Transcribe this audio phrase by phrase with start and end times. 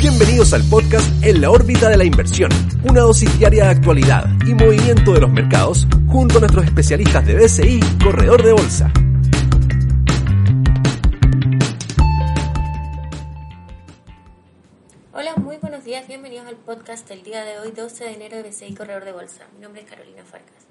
[0.00, 2.50] Bienvenidos al podcast En la órbita de la inversión,
[2.84, 7.34] una dosis diaria de actualidad y movimiento de los mercados junto a nuestros especialistas de
[7.34, 8.90] BCI, Corredor de Bolsa.
[15.12, 18.44] Hola, muy buenos días, bienvenidos al podcast del día de hoy, 12 de enero de
[18.44, 19.48] BCI Corredor de Bolsa.
[19.54, 20.69] Mi nombre es Carolina Farcas.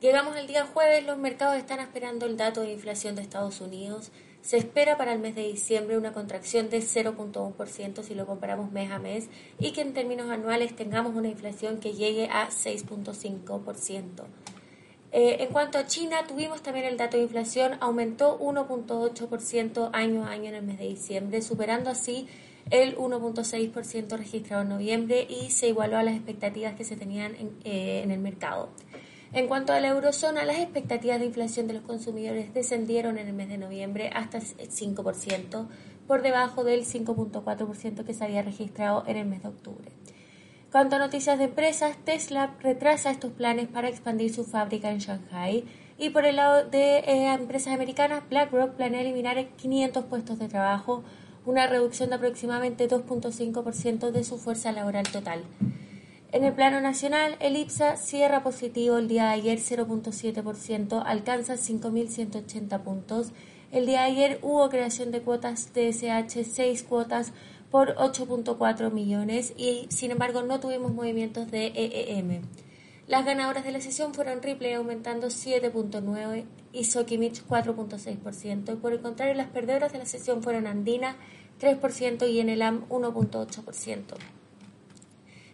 [0.00, 4.12] Llegamos al día jueves, los mercados están esperando el dato de inflación de Estados Unidos.
[4.42, 8.92] Se espera para el mes de diciembre una contracción de 0.1% si lo comparamos mes
[8.92, 14.04] a mes y que en términos anuales tengamos una inflación que llegue a 6.5%.
[15.10, 20.30] Eh, en cuanto a China, tuvimos también el dato de inflación, aumentó 1.8% año a
[20.30, 22.28] año en el mes de diciembre, superando así
[22.70, 27.50] el 1.6% registrado en noviembre y se igualó a las expectativas que se tenían en,
[27.64, 28.68] eh, en el mercado.
[29.32, 33.34] En cuanto a la eurozona, las expectativas de inflación de los consumidores descendieron en el
[33.34, 35.68] mes de noviembre hasta el 5%,
[36.06, 39.92] por debajo del 5.4% que se había registrado en el mes de octubre.
[40.72, 45.64] Cuanto a noticias de empresas, Tesla retrasa estos planes para expandir su fábrica en Shanghai
[45.98, 51.04] y por el lado de eh, empresas americanas, BlackRock planea eliminar 500 puestos de trabajo,
[51.44, 55.44] una reducción de aproximadamente 2.5% de su fuerza laboral total.
[56.30, 62.82] En el plano nacional, el IPSA cierra positivo el día de ayer 0.7%, alcanza 5.180
[62.82, 63.32] puntos.
[63.72, 67.32] El día de ayer hubo creación de cuotas TSH, 6 cuotas
[67.70, 72.42] por 8.4 millones y sin embargo no tuvimos movimientos de EEM.
[73.06, 76.44] Las ganadoras de la sesión fueron Ripley aumentando 7.9
[76.74, 78.74] y Sokimich 4.6%.
[78.74, 81.16] Y por el contrario, las perdedoras de la sesión fueron Andina
[81.58, 84.37] 3% y Enelam 1.8%.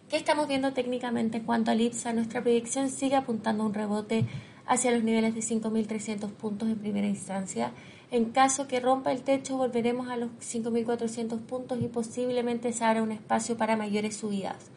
[0.09, 2.13] ¿Qué estamos viendo técnicamente en cuanto al IPSA?
[2.13, 4.25] Nuestra proyección sigue apuntando a un rebote
[4.67, 7.71] hacia los niveles de 5.300 puntos en primera instancia.
[8.11, 13.01] En caso que rompa el techo, volveremos a los 5.400 puntos y posiblemente se abra
[13.01, 14.69] un espacio para mayores subidas.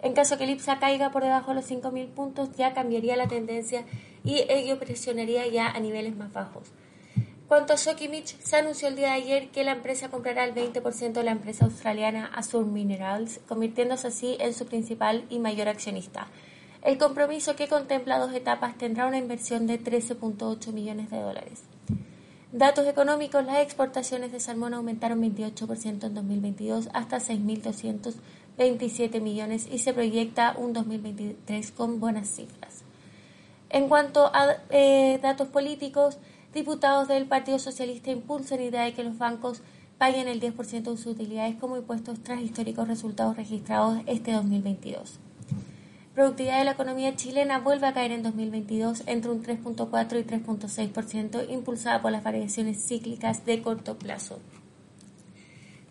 [0.00, 3.26] En caso que el IPSA caiga por debajo de los 5.000 puntos, ya cambiaría la
[3.26, 3.84] tendencia
[4.22, 6.70] y ello presionaría ya a niveles más bajos.
[7.48, 11.12] Cuanto a Sokimich, se anunció el día de ayer que la empresa comprará el 20%
[11.12, 16.28] de la empresa australiana Azure Minerals, convirtiéndose así en su principal y mayor accionista.
[16.82, 21.62] El compromiso que contempla dos etapas tendrá una inversión de 13.8 millones de dólares.
[22.52, 29.94] Datos económicos, las exportaciones de salmón aumentaron 28% en 2022 hasta 6.227 millones y se
[29.94, 32.82] proyecta un 2023 con buenas cifras.
[33.70, 36.18] En cuanto a eh, datos políticos,
[36.54, 39.60] Diputados del Partido Socialista impulsan idea de que los bancos
[39.98, 45.18] paguen el 10% de sus utilidades como impuestos tras históricos resultados registrados este 2022.
[46.14, 51.50] Productividad de la economía chilena vuelve a caer en 2022 entre un 3.4 y 3.6%,
[51.50, 54.40] impulsada por las variaciones cíclicas de corto plazo.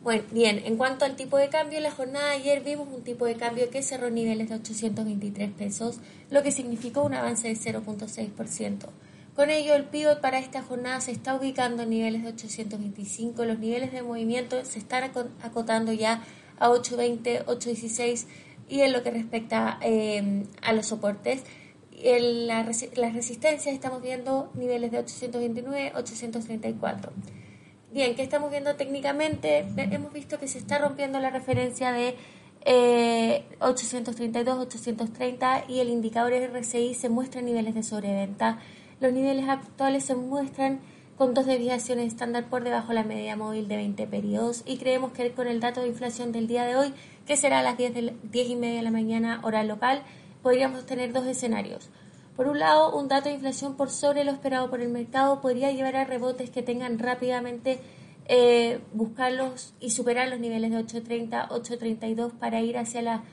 [0.01, 3.03] Bueno, bien, en cuanto al tipo de cambio, en la jornada de ayer vimos un
[3.03, 5.99] tipo de cambio que cerró niveles de 823 pesos,
[6.31, 8.87] lo que significó un avance de 0.6%.
[9.37, 13.45] Con ello, el pivot para esta jornada se está ubicando en niveles de 825.
[13.45, 15.11] Los niveles de movimiento se están
[15.43, 16.23] acotando ya
[16.57, 18.25] a 820, 816
[18.67, 21.43] y en lo que respecta eh, a los soportes.
[21.91, 27.11] En la, las resistencias estamos viendo niveles de 829, 834.
[27.93, 29.67] Bien, ¿qué estamos viendo técnicamente?
[29.77, 32.15] Hemos visto que se está rompiendo la referencia de
[33.59, 38.57] 832, eh, 830 y el indicador RSI se muestra en niveles de sobreventa
[38.99, 40.79] los niveles actuales se muestran
[41.17, 45.11] con dos desviaciones estándar por debajo de la media móvil de 20 periodos y creemos
[45.11, 46.93] que con el dato de inflación del día de hoy,
[47.25, 50.03] que será a las 10, de 10 y media de la mañana hora local,
[50.43, 51.89] podríamos tener dos escenarios.
[52.35, 55.71] Por un lado, un dato de inflación por sobre lo esperado por el mercado podría
[55.71, 57.79] llevar a rebotes que tengan rápidamente
[58.27, 63.23] eh, buscarlos y superar los niveles de 8.30, 8.32 para ir hacia la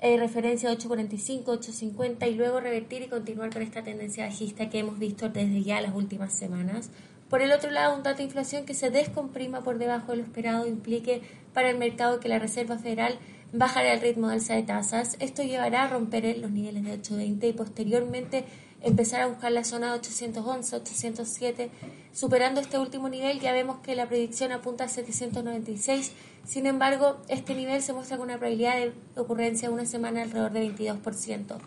[0.00, 4.98] eh, referencia 8.45, 8.50 y luego revertir y continuar con esta tendencia bajista que hemos
[4.98, 6.90] visto desde ya las últimas semanas.
[7.28, 10.24] Por el otro lado, un dato de inflación que se descomprima por debajo de lo
[10.24, 11.22] esperado implique
[11.54, 13.18] para el mercado que la Reserva Federal
[13.52, 15.16] bajará el ritmo de alza de tasas.
[15.20, 18.44] Esto llevará a romper los niveles de 8.20 y posteriormente
[18.82, 21.70] empezar a buscar la zona de 811, 807.
[22.12, 26.12] Superando este último nivel ya vemos que la predicción apunta a 796.
[26.44, 30.52] Sin embargo, este nivel se muestra con una probabilidad de ocurrencia de una semana alrededor
[30.52, 31.58] de 22%.